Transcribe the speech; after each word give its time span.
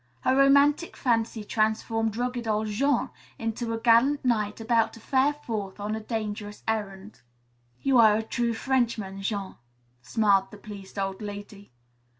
Her 0.21 0.35
romantic 0.35 0.97
fancy 0.97 1.43
transformed 1.43 2.17
rugged 2.17 2.47
old 2.47 2.65
Jean 2.65 3.11
into 3.37 3.71
a 3.71 3.77
gallant 3.77 4.25
knight 4.25 4.59
about 4.59 4.93
to 4.93 4.99
fare 4.99 5.33
forth 5.33 5.79
on 5.79 5.93
a 5.95 5.99
dangerous 5.99 6.63
errand. 6.67 7.21
"You 7.83 7.99
are 7.99 8.15
a 8.17 8.23
true 8.23 8.55
Frenchman, 8.55 9.21
Jean," 9.21 9.57
smiled 10.01 10.49
the 10.49 10.57
pleased 10.57 10.97
old 10.97 11.21
lady. 11.21 11.71